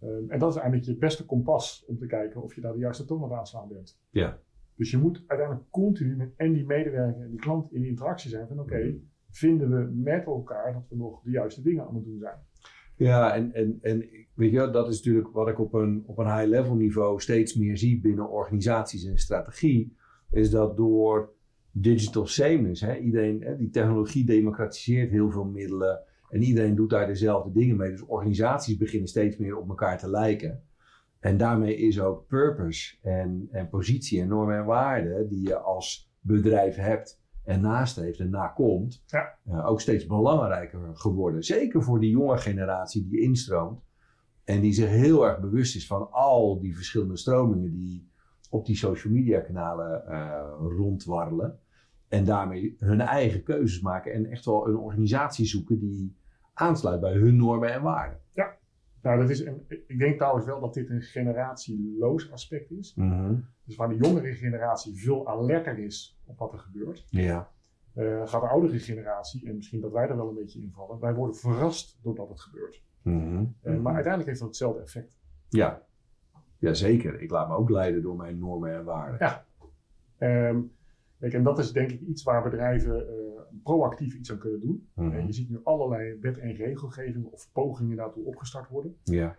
[0.00, 2.78] Ehm, en dat is eigenlijk je beste kompas om te kijken of je daar de
[2.78, 4.00] juiste toon aan aanslaan bent.
[4.10, 4.38] Ja.
[4.74, 8.48] Dus je moet uiteindelijk continu met en die medewerker en die klant in interactie zijn
[8.48, 8.96] van oké, Mhm.
[9.30, 12.38] vinden we met elkaar dat we nog de juiste dingen aan het doen zijn.
[12.96, 16.36] Ja, en, en, en weet je, dat is natuurlijk wat ik op een, op een
[16.36, 19.96] high-level niveau steeds meer zie binnen organisaties en strategie.
[20.30, 21.32] Is dat door
[21.72, 26.00] digital sameness, hè, iedereen, hè, die technologie democratiseert heel veel middelen.
[26.28, 27.90] En iedereen doet daar dezelfde dingen mee.
[27.90, 30.62] Dus organisaties beginnen steeds meer op elkaar te lijken.
[31.20, 36.10] En daarmee is ook purpose en, en positie en normen en waarden die je als
[36.20, 39.38] bedrijf hebt en nastreeft en nakomt, Ja.
[39.44, 41.42] eh, ook steeds belangrijker geworden.
[41.42, 43.80] Zeker voor die jonge generatie die instroomt
[44.44, 48.08] en die zich heel erg bewust is van al die verschillende stromingen die
[48.48, 50.42] op die social media kanalen eh,
[50.76, 51.58] rondwarrelen.
[52.08, 56.16] En daarmee hun eigen keuzes maken en echt wel een organisatie zoeken die
[56.54, 58.20] aansluit bij hun normen en waarden.
[59.02, 62.94] Nou, dat is een, ik denk trouwens wel dat dit een generatieloos aspect is.
[63.64, 67.50] Dus waar de jongere generatie veel alerter is op wat er gebeurt, Ja.
[67.94, 71.14] eh, gaat de oudere generatie, en misschien dat wij er wel een beetje invallen, wij
[71.14, 72.82] worden verrast doordat het gebeurt.
[73.62, 75.16] Eh, maar uiteindelijk heeft dat hetzelfde effect.
[75.48, 75.82] Ja.
[76.58, 77.20] Ja, zeker.
[77.20, 79.16] Ik laat me ook leiden door mijn normen en waarden.
[79.18, 79.46] Ja.
[80.18, 80.60] Ehm,
[81.18, 83.14] kijk, en dat is denk ik iets waar bedrijven eh,
[83.62, 84.88] proactief iets aan kunnen doen.
[84.94, 85.26] Mhm.
[85.26, 88.96] Je ziet nu allerlei wet- en regelgeving of pogingen daartoe opgestart worden.
[89.04, 89.36] Ja.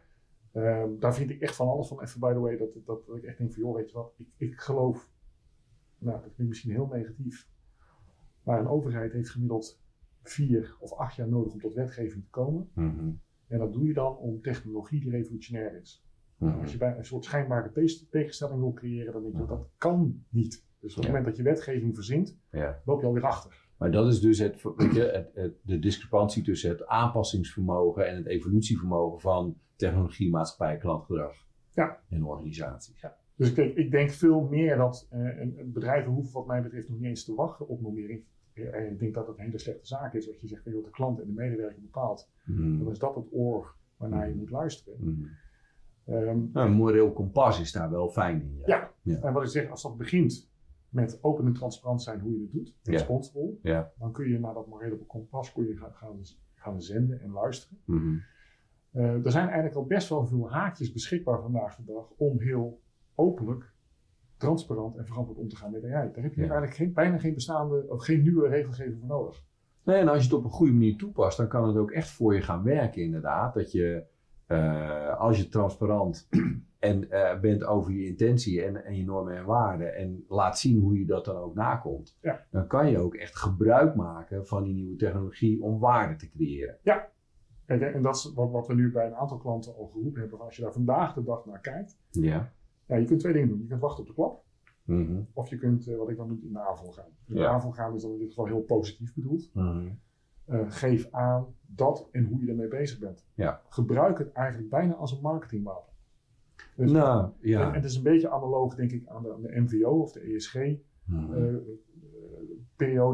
[0.51, 2.01] Ehm, daar vind ik echt van alles van.
[2.01, 4.13] Even by the way, dat, dat, dat ik echt denk van, joh, weet je wat,
[4.17, 5.11] ik, ik geloof,
[5.97, 7.47] nou, dat klinkt misschien heel negatief,
[8.43, 9.81] maar een overheid heeft gemiddeld
[10.23, 12.69] vier of acht jaar nodig om tot wetgeving te komen.
[12.73, 13.11] Mhm.
[13.47, 16.03] En dat doe je dan om technologie die revolutionair is.
[16.39, 16.59] Mhm.
[16.59, 20.23] Als je bij een soort schijnbare te- tegenstelling wil creëren, dan denk je, dat kan
[20.29, 20.65] niet.
[20.79, 21.09] Dus op het Ja.
[21.11, 22.81] moment dat je wetgeving verzint, Ja.
[22.85, 23.67] loop je alweer achter.
[23.77, 28.15] Maar dat is dus het, weet je, het, het- de discrepantie tussen het aanpassingsvermogen en
[28.15, 31.33] het evolutievermogen van technologie, maatschappij, klantgedrag
[31.73, 31.99] Ja.
[32.09, 33.05] en organisaties.
[33.35, 37.07] Dus kijk, ik denk veel meer dat eh, bedrijven hoeven wat mij betreft nog niet
[37.07, 38.23] eens te wachten op normering.
[38.53, 40.83] Eh, En ik denk dat het een hele slechte zaak is als je zegt, joh,
[40.83, 42.29] de klant en de medewerker bepaalt.
[42.45, 42.77] Mhm.
[42.83, 44.97] Dan is dat het oor waarnaar je moet luisteren.
[44.99, 45.25] Mhm.
[46.09, 48.61] Ehm, Nou, een moreel kompas is daar wel fijn in.
[48.65, 48.91] Ja.
[49.01, 49.19] Ja.
[49.21, 50.51] En wat ik zeg, als dat begint
[50.89, 53.91] met open en transparant zijn hoe je het doet, responsible, Ja.
[53.99, 56.19] dan kun je naar dat morele kompas kun je gaan, gaan,
[56.53, 57.77] gaan zenden en luisteren.
[57.85, 58.15] Mhm.
[58.91, 62.81] Eh, er zijn eigenlijk al best wel veel haakjes beschikbaar vandaag de dag om heel
[63.15, 63.73] openlijk,
[64.37, 66.11] transparant en verantwoord om te gaan met AI.
[66.13, 66.47] Daar heb je Ja.
[66.47, 69.43] eigenlijk geen, bijna geen bestaande of geen nieuwe regelgeving voor nodig.
[69.83, 72.09] Nee, en als je het op een goede manier toepast, dan kan het ook echt
[72.09, 73.53] voor je gaan werken, inderdaad.
[73.53, 74.03] Dat je,
[74.49, 76.27] eh, als je transparant
[76.79, 80.79] en, eh, bent over je intentie en, en je normen en waarden en laat zien
[80.79, 82.45] hoe je dat dan ook nakomt, Ja.
[82.51, 86.77] dan kan je ook echt gebruik maken van die nieuwe technologie om waarde te creëren.
[87.65, 90.39] En, en dat is wat, wat we nu bij een aantal klanten al geroepen hebben.
[90.39, 92.51] Als je daar vandaag de dag naar kijkt, Ja.
[92.85, 93.61] ja, je kunt twee dingen doen.
[93.61, 94.43] Je kunt wachten op de klap,
[94.83, 95.21] Mhm.
[95.33, 97.09] of je kunt, eh, wat ik dan noem, in de aanval gaan.
[97.27, 97.49] In de Ja.
[97.49, 99.49] aanval gaan is dan in dit geval heel positief bedoeld.
[99.53, 99.87] Mhm.
[100.49, 103.25] Eh, geef aan dat en hoe je ermee bezig bent.
[103.33, 103.61] Ja.
[103.69, 105.93] Gebruik het eigenlijk bijna als een marketingwapen.
[106.75, 107.67] Dus, Nou, ja.
[107.67, 110.19] en het is een beetje analoog, denk ik, aan de, aan de MVO of de
[110.19, 110.79] ESG-periode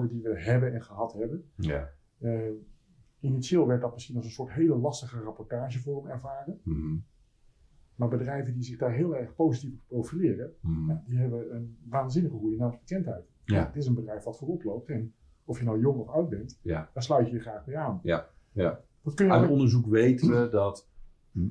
[0.06, 0.14] Mhm.
[0.14, 1.44] die we hebben en gehad hebben.
[1.56, 1.90] ja.
[2.20, 2.50] Eh,
[3.20, 6.60] initieel werd dat misschien als een soort hele lastige rapportagevorm ervaren.
[6.64, 6.96] Mhm.
[7.96, 10.54] Maar bedrijven die zich daar heel erg positief op profileren,
[10.88, 13.26] ja, die hebben een waanzinnige goede naamsbekendheid.
[13.46, 13.66] Ja.
[13.66, 15.14] Het is een bedrijf wat voorop loopt en
[15.46, 16.90] of je nou jong of oud bent, Ja.
[16.94, 18.00] daar sluit je je graag bij aan.
[18.04, 18.80] Ja, ja.
[19.04, 20.88] Dat kun je Uit ook- onderzoek weten we dat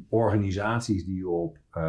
[0.08, 1.82] organisaties die op eh,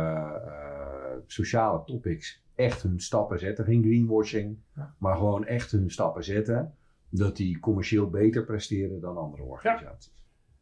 [0.45, 4.95] eh, sociale topics echt hun stappen zetten, geen greenwashing, Ja.
[4.99, 6.73] maar gewoon echt hun stappen zetten,
[7.09, 10.13] dat die commercieel beter presteren dan andere organisaties.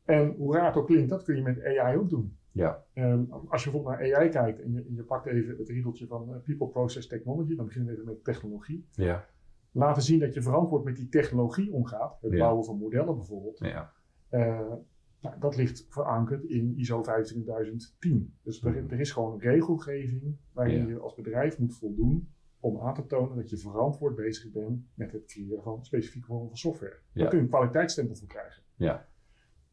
[0.05, 2.37] En hoe raar het ook klinkt, dat kun je met AI ook doen.
[2.51, 2.83] Ja.
[2.93, 6.33] Ehm, als je bijvoorbeeld naar AI kijkt en je, je pakt even het riedeltje van
[6.33, 8.87] eh, People Process Technology, dan beginnen we even met technologie.
[8.91, 9.25] Ja.
[9.73, 12.17] Laten zien dat je verantwoord met die technologie omgaat.
[12.21, 13.59] Het bouwen van modellen bijvoorbeeld.
[13.59, 13.93] Ja.
[14.29, 14.71] Eh,
[15.21, 18.37] nou, dat ligt verankerd in ISO 25010.
[18.43, 18.93] Dus er, Mhm.
[18.93, 23.49] er is gewoon regelgeving waarin je als bedrijf moet voldoen om aan te tonen dat
[23.49, 26.99] je verantwoord bezig bent met het creëren van specifieke vormen van software.
[27.11, 27.21] Ja.
[27.21, 28.63] Daar kun je een kwaliteitsstempel voor krijgen.
[28.75, 29.07] Ja.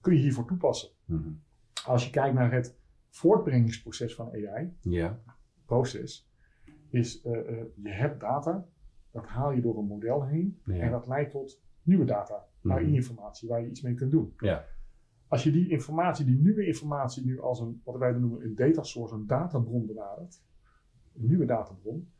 [0.00, 0.90] Kun je hiervoor toepassen.
[1.04, 1.28] Mhm.
[1.86, 5.22] Als je kijkt naar het voortbrengingsproces van AI, Ja.
[5.66, 6.30] proces,
[6.88, 8.66] is eh, eh, je hebt data,
[9.10, 10.74] dat haal je door een model heen Ja.
[10.74, 12.74] en dat leidt tot nieuwe data, Mhm.
[12.76, 14.32] AI-informatie waar je iets mee kunt doen.
[14.38, 14.64] Ja.
[15.28, 18.82] Als je die informatie, die nieuwe informatie, nu als een, wat wij noemen een data
[18.82, 20.42] source, een databron benadert,
[21.16, 22.12] een nieuwe databron,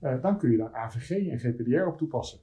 [0.00, 2.40] eh, dan kun je daar AVG en GPDR op toepassen.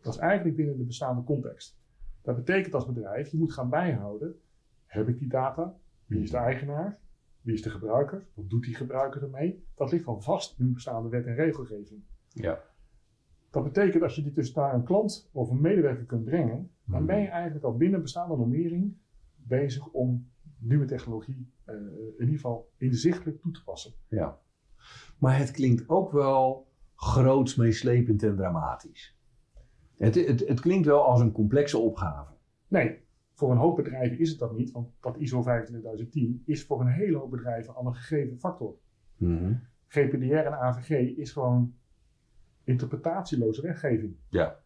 [0.00, 1.78] Dat is eigenlijk binnen de bestaande context.
[2.22, 4.34] Dat betekent als bedrijf, je moet gaan bijhouden,
[4.86, 5.76] heb ik die data?
[6.06, 6.98] Wie is de eigenaar?
[7.40, 8.26] Wie is de gebruiker?
[8.34, 9.64] Wat doet die gebruiker ermee?
[9.74, 12.02] Dat ligt al vast in bestaande wet en regelgeving.
[12.28, 12.60] Ja.
[13.56, 16.96] Dat betekent als je die dus naar een klant of een medewerker kunt brengen, dan
[16.98, 17.06] Mhm.
[17.06, 18.96] ben je eigenlijk al binnen bestaande normering
[19.36, 23.92] bezig om nieuwe technologie eh, in ieder geval inzichtelijk toe te passen.
[24.08, 24.38] Ja.
[25.18, 29.18] Maar het klinkt ook wel groots, meeslepend en dramatisch.
[29.96, 32.32] Het, het, het klinkt wel als een complexe opgave.
[32.68, 32.98] Nee,
[33.32, 36.86] voor een hoop bedrijven is het dat niet, want dat ISO 25010 is voor een
[36.86, 38.74] hele hoop bedrijven al een gegeven factor.
[39.16, 39.52] Mhm.
[39.86, 41.74] GPDR en AVG is gewoon
[42.66, 44.16] interpretatieloze wetgeving.
[44.28, 44.58] Ja.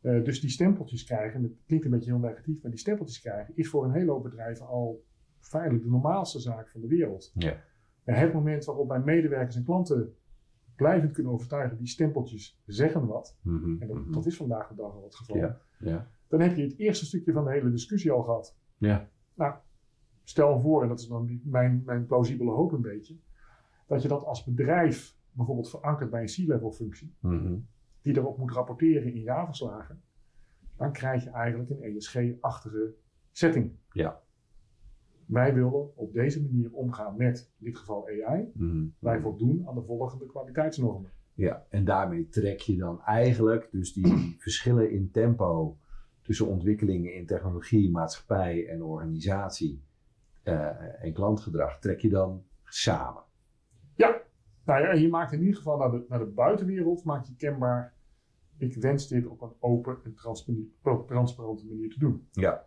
[0.00, 3.56] Eh, dus die stempeltjes krijgen, het klinkt een beetje heel negatief, maar die stempeltjes krijgen
[3.56, 5.04] is voor een hele hoop bedrijven al
[5.40, 7.32] feitelijk de normaalste zaak van de wereld.
[7.34, 7.62] Ja.
[8.04, 10.14] En het moment waarop wij medewerkers en klanten
[10.76, 13.82] blijvend kunnen overtuigen, die stempeltjes zeggen wat, Mhm.
[13.82, 14.12] en dat, Mhm.
[14.12, 15.60] dat is vandaag de dag al het geval, Ja.
[15.78, 16.08] Ja.
[16.28, 18.56] dan heb je het eerste stukje van de hele discussie al gehad.
[18.78, 19.08] Ja.
[19.34, 19.54] Nou,
[20.24, 23.16] stel voor, en dat is dan mijn, mijn plausibele hoop een beetje,
[23.86, 27.56] dat je dat als bedrijf bijvoorbeeld verankert bij een C-level functie, Mhm.
[28.02, 30.02] die erop moet rapporteren in jaarverslagen,
[30.76, 32.94] dan krijg je eigenlijk een ESG-achtige
[33.32, 33.72] setting.
[33.92, 34.20] Ja.
[35.26, 38.86] Wij willen op deze manier omgaan met, in dit geval AI, Mhm.
[38.98, 41.10] wij voldoen aan de volgende kwaliteitsnormen.
[41.34, 45.78] Ja, en daarmee trek je dan eigenlijk dus die verschillen in tempo
[46.22, 49.84] tussen ontwikkelingen in technologie, maatschappij en organisatie
[50.42, 53.22] eh, en klantgedrag, trek je dan samen.
[54.66, 57.94] Nou ja, je maakt in ieder geval naar de, naar de buitenwereld, maak je kenbaar,
[58.58, 62.26] ik wens dit op een open en transpa- transparante manier te doen.
[62.32, 62.66] Ja.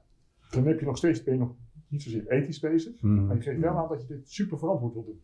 [0.51, 1.55] Dan heb je nog steeds, ben je nog
[1.87, 5.03] niet zozeer ethisch bezig, maar je geeft wel aan dat je dit super verantwoord wil
[5.05, 5.19] doen.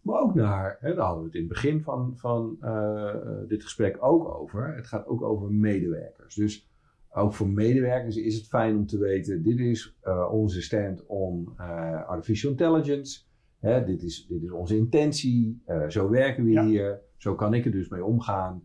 [0.00, 3.48] Maar ook naar, hè, daar hadden we het in het begin van, van eh, eh,
[3.48, 4.74] dit gesprek ook over.
[4.74, 6.34] Het gaat ook over medewerkers.
[6.34, 6.70] Dus
[7.12, 11.52] ook voor medewerkers is het fijn om te weten: dit is eh, onze stand on
[11.56, 13.20] eh, artificial intelligence.
[13.60, 15.62] Hè, dit, is, dit is onze intentie.
[15.66, 16.64] eh, zo werken we Ja.
[16.64, 17.00] hier.
[17.16, 18.62] Zo kan ik er dus mee omgaan.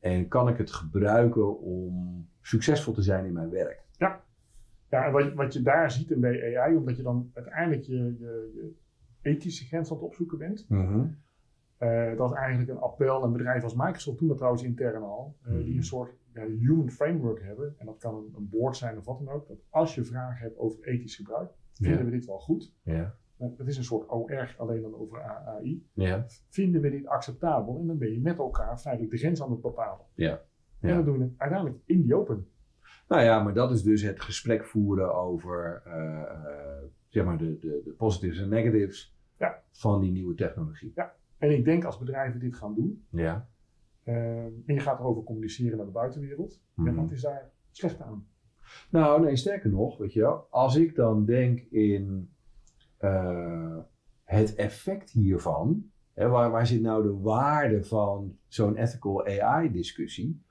[0.00, 3.80] En kan ik het gebruiken om succesvol te zijn in mijn werk.
[4.88, 7.94] Ja, en wat, wat je daar ziet in bij AI, omdat je dan uiteindelijk je,
[7.96, 8.74] je, je
[9.20, 10.66] ethische grens aan het opzoeken bent.
[11.78, 13.22] Eh, dat is eigenlijk een appel.
[13.24, 15.36] Een bedrijf als Microsoft doen dat trouwens intern al.
[15.42, 15.76] eh, Die Mhm.
[15.76, 17.74] een soort ja, human framework hebben.
[17.78, 19.48] En dat kan een, een board zijn of wat dan ook.
[19.48, 22.04] Dat als je vragen hebt over ethisch gebruik, vinden Ja.
[22.04, 22.72] we dit wel goed.
[22.82, 23.14] Ja.
[23.42, 25.86] Eh, Het is een soort OR, alleen dan over AI.
[25.92, 26.24] Ja.
[26.48, 27.78] Vinden we dit acceptabel?
[27.80, 30.06] En dan ben je met elkaar feitelijk de grens aan het bepalen.
[30.14, 30.40] Ja.
[30.80, 30.94] En Ja.
[30.94, 32.46] dan doen we het uiteindelijk in die open.
[33.08, 37.58] Nou ja, maar dat is dus het gesprek voeren over eh, eh, zeg maar de,
[37.58, 39.62] de, de positives en negatives Ja.
[39.70, 40.92] van die nieuwe technologie.
[41.38, 43.48] En ik denk als bedrijven dit gaan doen, Ja.
[44.04, 46.94] en je gaat erover communiceren naar de buitenwereld, ja, Mhm.
[46.94, 48.26] wat is daar slecht aan?
[48.90, 52.31] Nou, nee, sterker nog, weet je wel, als ik dan denk in
[53.02, 53.76] eh,
[54.24, 60.42] het effect hiervan, hè, waar, waar zit nou de waarde van zo'n ethical AI-discussie?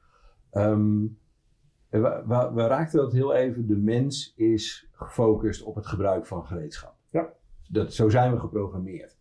[0.50, 1.02] Ehm,
[1.90, 6.46] we, we, we raakten dat heel even, de mens is gefocust op het gebruik van
[6.46, 6.96] gereedschap.
[7.10, 7.30] Ja.
[7.70, 9.18] Dat, zo zijn we geprogrammeerd.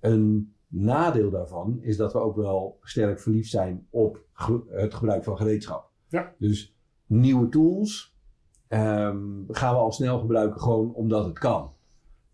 [0.00, 5.24] Een nadeel daarvan is dat we ook wel sterk verliefd zijn op ge- het gebruik
[5.24, 5.90] van gereedschap.
[6.08, 6.34] Ja.
[6.38, 8.16] Dus nieuwe tools
[8.68, 11.72] ehm, gaan we al snel gebruiken gewoon omdat het kan.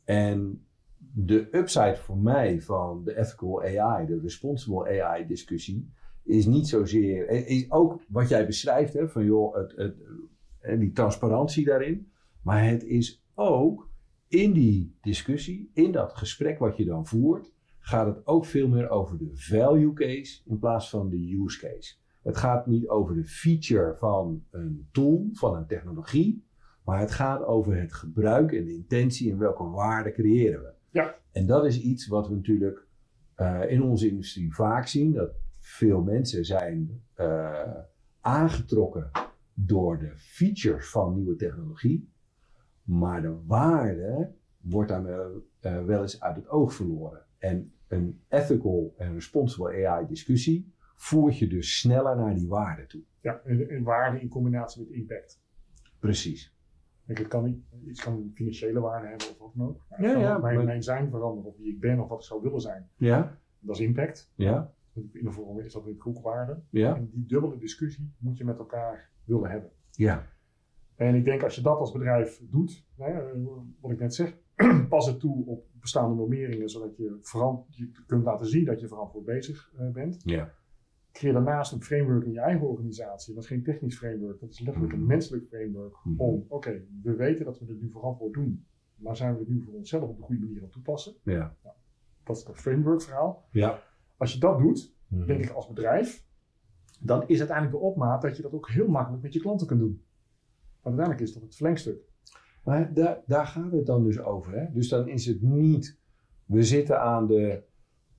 [0.05, 0.65] En
[0.99, 5.91] de upside voor mij van de ethical AI, de responsible AI discussie,
[6.23, 9.95] is niet zozeer, is ook wat jij beschrijft, hè, van joh, het,
[10.79, 12.11] die transparantie daarin.
[12.43, 13.89] Maar het is ook
[14.29, 18.89] in die discussie, in dat gesprek wat je dan voert, gaat het ook veel meer
[18.89, 21.95] over de value case in plaats van de use case.
[22.23, 26.45] Het gaat niet over de feature van een tool, van een technologie,
[26.85, 30.73] maar het gaat over het gebruik en de intentie en welke waarde creëren we.
[30.91, 31.15] Ja.
[31.33, 32.87] En dat is iets wat we natuurlijk
[33.37, 37.61] uh, in onze industrie vaak zien, dat veel mensen zijn uh,
[38.21, 39.11] aangetrokken
[39.55, 42.13] door de features van nieuwe technologie,
[42.83, 47.25] maar de waarde wordt dan uh, wel eens uit het oog verloren.
[47.39, 53.03] En een ethical en responsible AI discussie voert je dus sneller naar die waarde toe.
[53.21, 55.43] Ja, en, en waarde in combinatie met impact.
[55.99, 56.54] Precies.
[57.07, 59.81] Kijk, het kan niet, iets kan financiële waarde hebben of wat dan ook.
[59.99, 62.43] Ja, ja, mijn, maar- mijn zijn veranderen of wie ik ben of wat ik zou
[62.43, 62.89] willen zijn.
[62.97, 64.33] Ja, Dat is impact.
[64.35, 66.61] ja, In de vorm is dat een kroegwaarde.
[66.71, 69.71] ja, En die dubbele discussie moet je met elkaar willen hebben.
[69.91, 70.33] ja.
[70.97, 73.41] En ik denk als je dat als bedrijf doet, hè, eh,
[73.81, 74.37] wat ik net zeg,
[74.89, 77.19] pas het toe op bestaande normeringen, zodat je,
[77.71, 80.21] je kunt laten zien dat je verantwoord bezig eh, bent.
[80.25, 80.55] ja.
[81.15, 83.35] Creëer daarnaast een framework in je eigen organisatie.
[83.35, 85.09] Dat is geen technisch framework, dat is letterlijk een Mhm.
[85.09, 85.95] menselijk framework.
[86.17, 89.63] Om, oké, we weten dat we het nu verantwoord doen, maar zijn we het nu
[89.63, 91.15] voor onszelf op de goede manier aan het toepassen?
[91.23, 91.57] ja.
[92.25, 93.45] Dat is dat framework verhaal.
[93.51, 93.83] ja.
[94.17, 95.27] Als je dat doet, Mhm.
[95.27, 96.25] denk ik als bedrijf,
[97.01, 99.81] dan is uiteindelijk de opmaat dat je dat ook heel makkelijk met je klanten kunt
[99.81, 100.03] doen.
[100.83, 101.99] Want uiteindelijk is dat het verlengstuk.
[102.65, 104.53] Maar daar, daar gaat het dan dus over.
[104.59, 104.73] Hè?
[104.73, 105.99] Dus dan is het niet,
[106.45, 107.63] we zitten aan de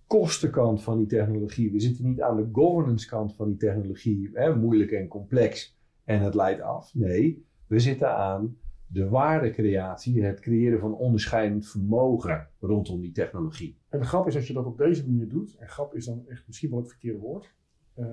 [0.08, 1.72] kostenkant van die technologie.
[1.72, 4.30] We zitten niet aan de governance kant van die technologie.
[4.34, 4.56] Hè?
[4.56, 6.94] Moeilijk en complex en het leidt af.
[6.94, 13.78] Nee, we zitten aan de waardecreatie, het creëren van onderscheidend vermogen rondom die technologie.
[13.90, 16.28] En de grap is als je dat op deze manier doet, en grap is dan
[16.28, 17.54] echt misschien wel het verkeerde woord,
[17.94, 18.06] eh,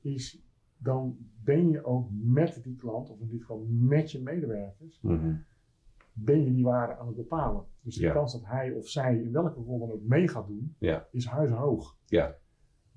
[0.00, 0.42] is
[0.78, 5.46] dan ben je ook met die klant, of in dit geval met je medewerkers, ben
[6.24, 7.64] je die waarde aan het bepalen.
[7.80, 8.12] Dus de Ja.
[8.12, 11.06] kans dat hij of zij in welke rol dan ook mee gaat doen, Ja.
[11.10, 11.96] is huizenhoog.
[12.06, 12.36] Ja.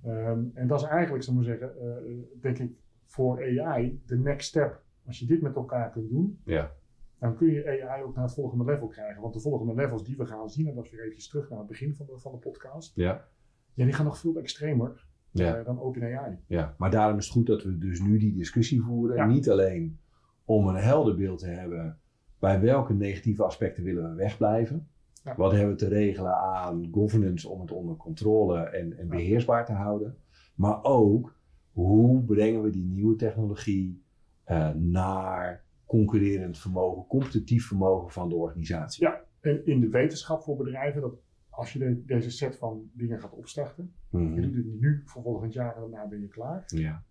[0.04, 2.72] Ehm, en dat is eigenlijk, zou ik maar zeggen, eh, denk ik
[3.06, 4.84] voor AI de next step.
[5.06, 6.72] Als je dit met elkaar kunt doen, Ja.
[7.20, 9.22] dan kun je AI ook naar het volgende level krijgen.
[9.22, 11.60] Want de volgende levels die we gaan zien, en dat is weer eventjes terug naar
[11.60, 13.28] het begin van de, van de podcast, Ja.
[13.74, 15.58] ja, die gaan nog veel extremer Ja.
[15.58, 16.38] eh, dan OpenAI.
[16.48, 19.16] Ja, maar daarom is het goed dat we dus nu die discussie voeren.
[19.16, 19.26] Ja.
[19.26, 20.00] Niet alleen
[20.46, 22.00] om een helder beeld te hebben
[22.40, 24.88] bij welke negatieve aspecten willen we wegblijven.
[25.24, 25.36] Ja.
[25.36, 29.72] Wat hebben we te regelen aan governance om het onder controle en, en beheersbaar te
[29.74, 30.18] houden.
[30.56, 31.36] Maar ook
[31.72, 34.02] hoe brengen we die nieuwe technologie
[34.44, 39.04] eh, naar concurrerend vermogen, competitief vermogen van de organisatie.
[39.04, 39.22] Ja.
[39.42, 41.14] En in de wetenschap voor bedrijven, dat
[41.50, 44.34] als je de- deze set van dingen gaat opstarten, Mhm.
[44.34, 46.64] je doet het nu voor volgend jaar en daarna ben je klaar.
[46.68, 47.04] Ja.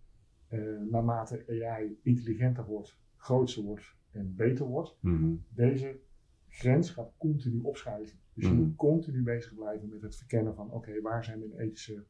[0.47, 0.59] Eh,
[0.89, 5.33] naarmate AI intelligenter wordt, groter wordt en beter wordt, Mhm.
[5.49, 5.99] deze
[6.47, 8.17] grens gaat continu opschuiven.
[8.33, 8.61] Dus je Mhm.
[8.61, 12.03] moet continu bezig blijven met het verkennen van oké, waar zijn mijn ethische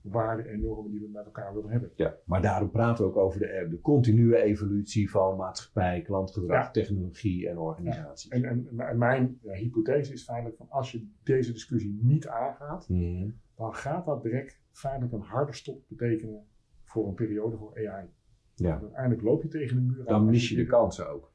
[0.00, 1.90] waarden en normen die we met elkaar willen hebben.
[1.96, 6.70] Ja, maar daarom praten we ook over de, de continue evolutie van maatschappij, klantgedrag, Ja.
[6.70, 8.30] technologie en organisaties.
[8.30, 12.88] En, en, en mijn ja, hypothese is feitelijk van als je deze discussie niet aangaat,
[12.88, 13.30] Mhm.
[13.56, 16.44] dan gaat dat direct feitelijk een harde stop betekenen
[16.84, 18.06] voor een periode voor AI.
[18.54, 18.80] Ja.
[18.80, 20.04] Uiteindelijk loop je tegen de muur aan.
[20.06, 21.32] Dan mis je de kansen ook.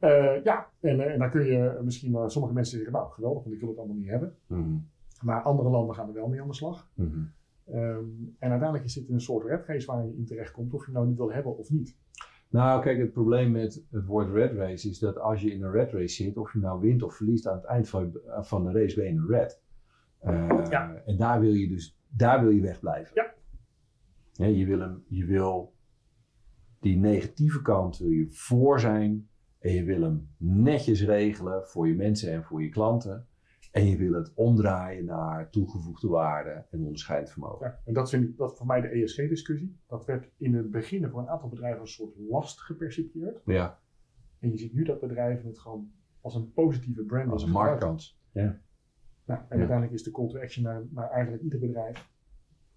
[0.00, 3.54] Eh, ja, en, eh, en dan kun je misschien, sommige mensen zeggen, nou geweldig, want
[3.54, 4.34] ik wil het allemaal niet hebben.
[4.46, 4.76] Mhm.
[5.22, 6.90] Maar andere landen gaan er wel mee aan de slag.
[6.94, 7.18] Mhm.
[7.64, 8.04] Ehm,
[8.38, 10.92] en uiteindelijk is dit een soort red race waar je in terecht komt, of je
[10.92, 11.96] nou niet wil hebben of niet.
[12.48, 15.70] Nou, kijk, het probleem met het woord red race is dat als je in een
[15.70, 18.72] red race zit, of je nou wint of verliest, aan het eind van, van de
[18.72, 19.62] race ben je een red.
[20.18, 20.94] Eh, Ja.
[21.06, 23.12] En daar wil je dus, daar wil je wegblijven.
[23.14, 23.34] Ja.
[24.32, 25.72] Ja, je, wil hem, je wil
[26.80, 29.28] die negatieve kant wil je voor zijn
[29.60, 33.26] en je wil hem netjes regelen voor je mensen en voor je klanten.
[33.70, 37.66] En je wil het omdraaien naar toegevoegde waarde en onderscheidend vermogen.
[37.66, 39.76] Ja, en dat vind ik dat voor mij de ESG-discussie.
[39.86, 43.40] Dat werd in het begin voor een aantal bedrijven als een soort last gepercipieerd.
[43.44, 43.78] Ja,
[44.38, 48.20] En je ziet nu dat bedrijven het gewoon als een positieve brand als een marktkans.
[49.24, 49.46] Nou, en Ja.
[49.48, 52.10] uiteindelijk is de call to action naar, naar eigenlijk ieder bedrijf.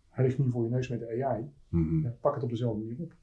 [0.09, 1.51] Hij ligt niet voor je neus met de AI.
[1.69, 1.99] Mhm.
[2.03, 3.13] Ja, pak het op dezelfde manier op.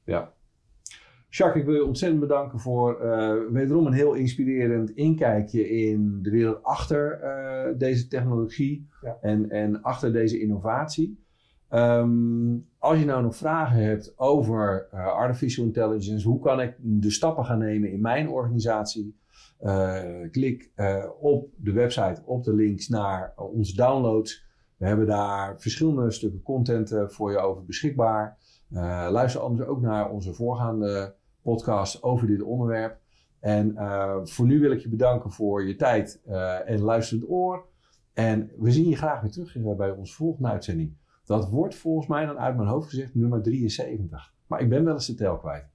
[1.33, 6.29] Jacques, ik wil je ontzettend bedanken voor eh, wederom een heel inspirerend inkijkje in de
[6.29, 9.17] wereld achter eh, deze technologie Ja.
[9.21, 11.23] en, en achter deze innovatie.
[11.69, 17.11] Ehm, als je nou nog vragen hebt over eh, artificial intelligence, hoe kan ik de
[17.11, 19.19] stappen gaan nemen in mijn organisatie?
[20.31, 20.71] klik
[21.19, 24.45] op de website, op de links naar onze downloads.
[24.77, 28.37] We hebben daar verschillende stukken content voor je over beschikbaar.
[29.09, 32.99] luister anders ook naar onze voorgaande podcast over dit onderwerp.
[33.39, 33.75] En
[34.27, 36.21] voor nu wil ik je bedanken voor je tijd
[36.65, 37.65] en luisterend oor.
[38.13, 40.93] En we zien je graag weer terug bij onze volgende uitzending.
[41.25, 44.33] Dat wordt volgens mij dan uit mijn hoofd gezegd nummer 73.
[44.47, 45.70] Maar ik ben wel eens de tel kwijt.